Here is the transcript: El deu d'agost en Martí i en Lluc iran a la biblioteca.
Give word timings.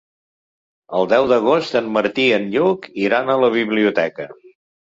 El 0.99 1.09
deu 1.11 1.27
d'agost 1.33 1.77
en 1.81 1.91
Martí 1.99 2.25
i 2.31 2.33
en 2.39 2.49
Lluc 2.57 2.91
iran 3.05 3.33
a 3.35 3.39
la 3.47 3.51
biblioteca. 3.61 4.31